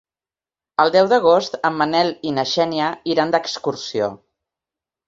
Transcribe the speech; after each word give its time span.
El 0.83 0.93
deu 0.95 1.09
d'agost 1.11 1.59
en 1.71 1.77
Manel 1.83 2.11
i 2.31 2.35
na 2.39 2.47
Xènia 2.55 2.91
iran 3.17 3.37
d'excursió. 3.39 4.15